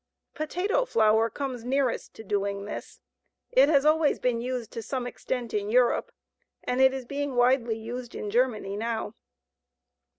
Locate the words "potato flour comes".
0.33-1.63